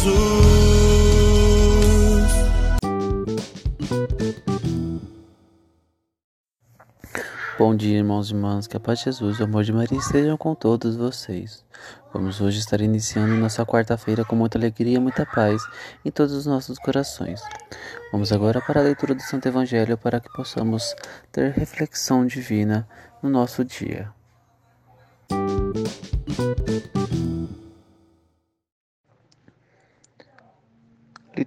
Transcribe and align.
Jesus. 0.00 0.40
Bom 7.58 7.76
dia, 7.76 7.98
irmãos 7.98 8.30
e 8.30 8.34
irmãs, 8.34 8.66
que 8.66 8.74
a 8.78 8.80
paz 8.80 9.00
de 9.00 9.04
Jesus 9.06 9.38
e 9.38 9.42
o 9.42 9.44
amor 9.44 9.64
de 9.64 9.72
Maria 9.74 9.98
estejam 9.98 10.38
com 10.38 10.54
todos 10.54 10.96
vocês. 10.96 11.62
Vamos 12.14 12.40
hoje 12.40 12.58
estar 12.58 12.80
iniciando 12.80 13.34
nossa 13.34 13.66
quarta-feira 13.66 14.24
com 14.24 14.34
muita 14.34 14.56
alegria 14.56 14.96
e 14.96 14.98
muita 14.98 15.26
paz 15.26 15.62
em 16.02 16.10
todos 16.10 16.32
os 16.32 16.46
nossos 16.46 16.78
corações. 16.78 17.42
Vamos 18.10 18.32
agora 18.32 18.62
para 18.62 18.80
a 18.80 18.84
leitura 18.84 19.14
do 19.14 19.20
Santo 19.20 19.46
Evangelho 19.46 19.98
para 19.98 20.18
que 20.18 20.32
possamos 20.32 20.96
ter 21.30 21.52
reflexão 21.52 22.26
divina 22.26 22.88
no 23.22 23.28
nosso 23.28 23.62
dia. 23.62 24.10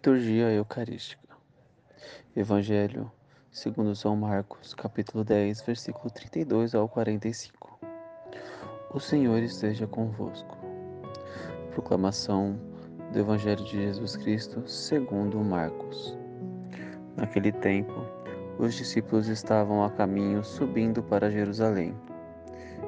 Liturgia 0.05 0.51
Eucarística 0.51 1.29
Evangelho 2.35 3.09
segundo 3.49 3.95
São 3.95 4.17
Marcos, 4.17 4.73
capítulo 4.73 5.23
10, 5.23 5.61
versículo 5.61 6.09
32 6.09 6.75
ao 6.75 6.89
45. 6.89 7.79
O 8.93 8.99
Senhor 8.99 9.41
esteja 9.41 9.87
convosco. 9.87 10.57
Proclamação 11.71 12.59
do 13.13 13.19
Evangelho 13.19 13.63
de 13.63 13.81
Jesus 13.81 14.17
Cristo, 14.17 14.67
segundo 14.67 15.39
Marcos. 15.39 16.19
Naquele 17.15 17.53
tempo, 17.53 18.05
os 18.59 18.75
discípulos 18.75 19.29
estavam 19.29 19.85
a 19.85 19.89
caminho 19.89 20.43
subindo 20.43 21.01
para 21.01 21.31
Jerusalém. 21.31 21.95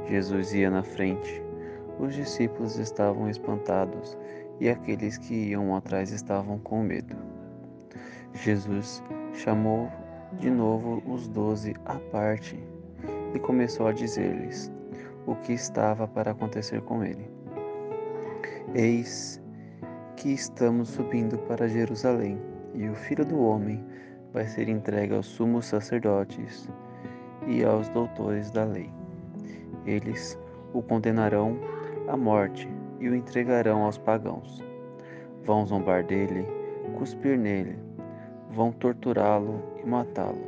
Jesus 0.09 0.53
ia 0.53 0.69
na 0.69 0.83
frente. 0.83 1.41
Os 1.97 2.13
discípulos 2.13 2.77
estavam 2.77 3.29
espantados 3.29 4.17
e 4.59 4.69
aqueles 4.69 5.17
que 5.17 5.33
iam 5.49 5.75
atrás 5.75 6.11
estavam 6.11 6.57
com 6.59 6.81
medo. 6.81 7.15
Jesus 8.33 9.03
chamou 9.33 9.89
de 10.39 10.49
novo 10.49 11.01
os 11.05 11.27
doze 11.27 11.75
à 11.85 11.95
parte 12.11 12.61
e 13.33 13.39
começou 13.39 13.87
a 13.87 13.91
dizer-lhes 13.91 14.71
o 15.25 15.35
que 15.35 15.53
estava 15.53 16.07
para 16.07 16.31
acontecer 16.31 16.81
com 16.81 17.03
ele. 17.03 17.29
Eis 18.73 19.41
que 20.15 20.33
estamos 20.33 20.89
subindo 20.89 21.37
para 21.39 21.67
Jerusalém, 21.67 22.39
e 22.73 22.89
o 22.89 22.95
filho 22.95 23.25
do 23.25 23.39
homem 23.39 23.83
vai 24.33 24.47
ser 24.47 24.67
entregue 24.67 25.13
aos 25.13 25.25
sumos 25.25 25.65
sacerdotes 25.65 26.69
e 27.47 27.63
aos 27.63 27.87
doutores 27.89 28.51
da 28.51 28.65
lei. 28.65 28.89
Eles 29.85 30.37
o 30.73 30.81
condenarão 30.81 31.57
à 32.07 32.17
morte 32.17 32.67
e 32.99 33.09
o 33.09 33.15
entregarão 33.15 33.83
aos 33.83 33.97
pagãos. 33.97 34.63
Vão 35.43 35.65
zombar 35.65 36.03
dele, 36.03 36.45
cuspir 36.97 37.37
nele, 37.37 37.77
vão 38.51 38.71
torturá-lo 38.71 39.61
e 39.83 39.87
matá-lo. 39.87 40.45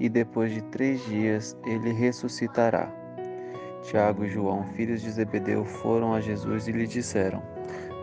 E 0.00 0.08
depois 0.08 0.52
de 0.52 0.62
três 0.64 1.04
dias 1.06 1.56
ele 1.66 1.92
ressuscitará. 1.92 2.90
Tiago 3.82 4.24
e 4.24 4.28
João, 4.28 4.64
filhos 4.74 5.02
de 5.02 5.10
Zebedeu, 5.10 5.64
foram 5.64 6.14
a 6.14 6.20
Jesus 6.20 6.68
e 6.68 6.72
lhe 6.72 6.86
disseram: 6.86 7.42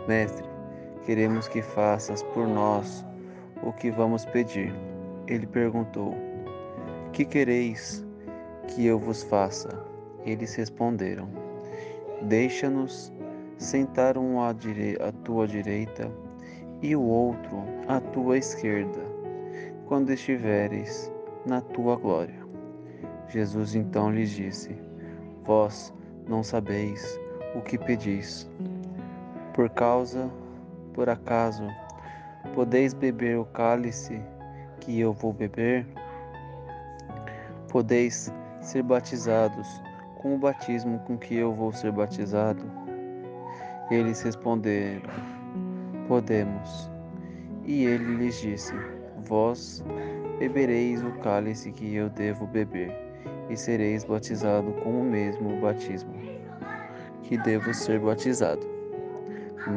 Mestre, 0.08 0.46
queremos 1.06 1.48
que 1.48 1.62
faças 1.62 2.22
por 2.22 2.48
nós 2.48 3.06
o 3.64 3.72
que 3.72 3.90
vamos 3.90 4.26
pedir. 4.26 4.74
Ele 5.28 5.48
perguntou: 5.48 6.16
Que 7.14 7.26
quereis 7.26 8.06
que 8.68 8.86
eu 8.86 9.00
vos 9.00 9.24
faça? 9.24 9.70
Eles 10.26 10.54
responderam: 10.56 11.39
Deixa-nos 12.24 13.14
sentar 13.58 14.18
um 14.18 14.42
à, 14.42 14.50
à 14.50 15.12
tua 15.24 15.48
direita 15.48 16.12
e 16.82 16.96
o 16.96 17.02
outro 17.02 17.64
à 17.88 18.00
tua 18.00 18.38
esquerda, 18.38 19.00
quando 19.86 20.12
estiveres 20.12 21.12
na 21.46 21.62
tua 21.62 21.96
glória. 21.96 22.48
Jesus 23.30 23.76
então 23.76 24.12
lhes 24.12 24.32
disse: 24.32 24.76
Vós 25.46 25.94
não 26.28 26.44
sabeis 26.44 27.20
o 27.56 27.62
que 27.62 27.78
pedis. 27.78 28.50
Por 29.54 29.70
causa, 29.70 30.30
por 30.94 31.10
acaso, 31.10 31.64
podeis 32.54 32.94
beber 32.94 33.38
o 33.38 33.46
cálice 33.46 34.22
que 34.82 35.00
eu 35.00 35.14
vou 35.14 35.34
beber? 35.34 35.86
Podeis 37.70 38.34
ser 38.62 38.84
batizados 38.84 39.89
com 40.20 40.36
o 40.36 40.38
batismo 40.38 41.00
com 41.00 41.18
que 41.18 41.36
eu 41.36 41.54
vou 41.54 41.72
ser 41.72 41.92
batizado? 41.92 42.64
Eles 43.90 44.22
responderam: 44.22 45.02
Podemos. 46.08 46.92
E 47.66 47.86
ele 47.86 48.18
lhes 48.18 48.40
disse: 48.40 48.74
Vós 49.26 49.84
bebereis 50.38 51.02
o 51.04 51.12
cálice 51.20 51.72
que 51.72 51.96
eu 51.96 52.10
devo 52.10 52.46
beber, 52.46 52.96
e 53.50 53.58
sereis 53.58 54.04
batizado 54.04 54.72
com 54.84 55.02
o 55.02 55.04
mesmo 55.04 55.60
batismo 55.60 56.14
que 57.24 57.38
devo 57.38 57.74
ser 57.74 58.00
batizado. 58.00 58.68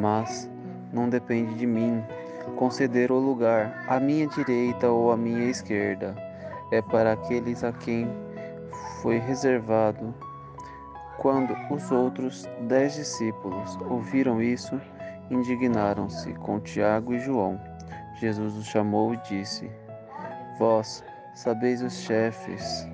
Mas 0.01 0.51
não 0.93 1.09
depende 1.09 1.55
de 1.55 1.67
mim 1.67 2.03
conceder 2.57 3.13
o 3.13 3.19
lugar 3.19 3.85
à 3.89 4.01
minha 4.01 4.27
direita 4.27 4.91
ou 4.91 5.13
à 5.13 5.17
minha 5.17 5.51
esquerda. 5.51 6.15
É 6.73 6.81
para 6.81 7.13
aqueles 7.13 7.63
a 7.63 7.73
quem 7.73 8.09
foi 9.03 9.19
reservado. 9.19 10.15
Quando 11.19 11.55
os 11.71 11.91
outros 11.91 12.49
dez 12.69 12.95
discípulos 12.95 13.79
ouviram 13.89 14.43
isso, 14.43 14.81
indignaram-se 15.31 16.33
com 16.35 16.61
Tiago 16.61 17.15
e 17.15 17.21
João. 17.21 17.61
Jesus 18.15 18.55
os 18.57 18.67
chamou 18.67 19.15
e 19.15 19.17
disse: 19.19 19.71
Vós 20.59 21.05
sabeis 21.35 21.83
os 21.83 21.95
chefes 21.95 22.89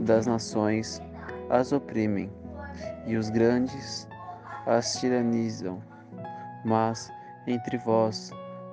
das 0.00 0.26
nações 0.26 1.00
as 1.50 1.72
oprimem, 1.72 2.30
e 3.06 3.16
os 3.16 3.30
grandes 3.30 4.08
as 4.66 4.94
tiranizam. 5.00 5.80
Mas 6.64 7.12
entre 7.46 7.76
vós 7.78 8.30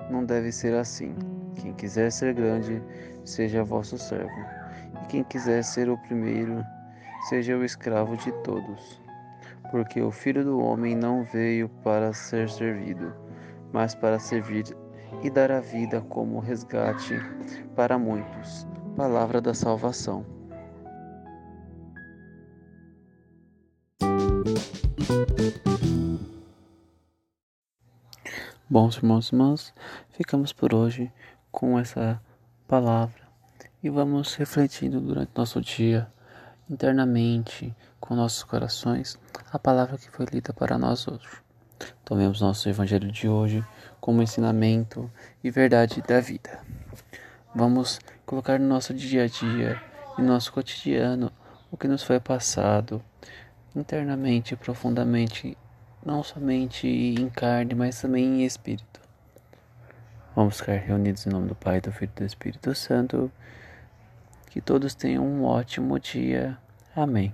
não 0.10 0.24
deve 0.24 0.52
ser 0.52 0.74
assim. 0.74 1.16
Quem 1.56 1.74
quiser 1.74 2.12
ser 2.12 2.34
grande, 2.34 2.82
seja 3.26 3.64
vosso 3.64 3.98
servo, 3.98 4.40
e 5.04 5.06
quem 5.08 5.24
quiser 5.24 5.64
ser 5.64 5.90
o 5.90 5.98
primeiro, 5.98 6.64
seja 7.28 7.58
o 7.58 7.64
escravo 7.64 8.16
de 8.18 8.32
todos. 8.44 9.02
Porque 9.72 10.02
o 10.02 10.12
Filho 10.12 10.44
do 10.44 10.60
Homem 10.60 10.96
não 10.96 11.24
veio 11.24 11.70
para 11.84 12.14
ser 12.14 12.50
servido, 12.50 13.14
mas 13.72 13.94
para 13.94 14.20
servir 14.20 14.66
e 15.24 15.30
dar 15.30 15.52
a 15.52 15.60
vida 15.60 16.02
como 16.02 16.40
resgate 16.40 17.16
para 17.76 17.98
muitos. 17.98 18.68
Palavra 18.96 19.42
da 19.42 19.54
salvação. 19.54 20.26
Bons 28.70 28.98
irmãos 28.98 29.30
e 29.30 29.36
irmãs, 29.36 29.74
ficamos 30.12 30.54
por 30.54 30.76
hoje 30.76 31.12
com 31.52 31.80
essa 31.80 32.22
palavra 32.68 33.28
e 33.82 33.90
vamos 33.90 34.36
refletindo 34.36 35.02
durante 35.02 35.32
nosso 35.36 35.60
dia, 35.60 36.08
internamente, 36.70 37.76
com 38.00 38.16
nossos 38.16 38.44
corações, 38.44 39.18
a 39.52 39.58
palavra 39.58 39.98
que 39.98 40.10
foi 40.10 40.26
lida 40.32 40.54
para 40.54 40.78
nós 40.78 41.08
hoje. 41.08 41.28
Tomemos 42.06 42.42
nosso 42.42 42.70
Evangelho 42.70 43.12
de 43.12 43.28
hoje 43.28 43.66
como 44.00 44.22
ensinamento 44.22 45.10
e 45.44 45.50
verdade 45.50 46.02
da 46.02 46.20
vida. 46.20 46.60
Vamos 47.56 48.00
colocar 48.26 48.60
no 48.60 48.68
nosso 48.68 48.94
dia 48.94 49.24
a 49.24 49.28
dia 49.28 49.82
e 50.18 50.22
nosso 50.22 50.52
cotidiano 50.52 51.32
o 51.72 51.78
que 51.78 51.88
nos 51.88 52.04
foi 52.04 52.20
passado 52.20 53.02
internamente 53.76 54.54
e 54.54 54.58
profundamente, 54.58 55.58
não 56.06 56.24
somente 56.24 56.88
em 56.88 57.30
carne, 57.30 57.74
mas 57.74 58.02
também 58.02 58.26
em 58.26 58.46
espírito. 58.46 59.00
Vamos 60.36 60.58
ficar 60.58 60.78
reunidos 60.78 61.26
em 61.26 61.30
nome 61.30 61.48
do 61.48 61.56
Pai, 61.56 61.82
do 61.82 61.92
Filho 61.92 62.12
e 62.16 62.20
do 62.20 62.26
Espírito 62.26 62.74
Santo. 62.76 63.32
Que 64.50 64.60
todos 64.60 64.96
tenham 64.96 65.26
um 65.26 65.44
ótimo 65.44 66.00
dia. 66.00 66.58
Amém. 66.96 67.34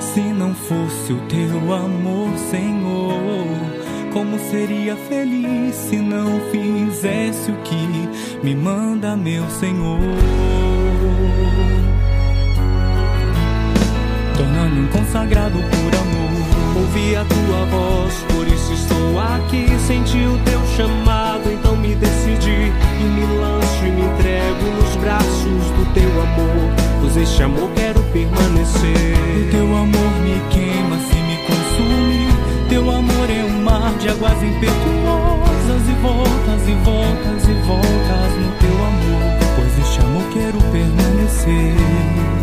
Se 0.00 0.20
não 0.20 0.54
fosse 0.54 1.12
o 1.12 1.20
teu 1.28 1.72
amor, 1.72 2.36
Senhor, 2.50 3.46
como 4.12 4.38
seria 4.50 4.96
feliz 4.96 5.74
se 5.74 5.96
não 5.96 6.40
fizesse 6.50 7.50
o 7.52 7.56
que 7.58 8.08
me 8.42 8.54
manda, 8.56 9.16
meu 9.16 9.48
Senhor? 9.50 9.98
Tornando-me 14.36 14.80
um 14.80 14.88
consagrado 14.88 15.58
por 15.58 15.94
amor. 15.94 16.80
Ouvi 16.80 17.14
a 17.14 17.24
tua 17.24 17.66
voz, 17.66 18.14
por 18.34 18.46
isso 18.48 18.72
estou 18.72 19.20
aqui. 19.20 19.66
Senti 19.86 20.18
o 20.18 20.38
teu 20.44 20.60
chamado, 20.76 21.19
voltas 34.40 34.42
impetuosas 34.42 35.88
e 35.88 35.94
voltas 36.02 36.68
e 36.68 36.74
voltas 36.84 37.48
e 37.48 37.52
voltas 37.66 38.32
no 38.38 38.52
teu 38.58 38.84
amor, 38.86 39.38
pois 39.56 39.78
este 39.78 40.00
amor 40.00 40.24
quero 40.32 40.58
permanecer. 40.72 42.39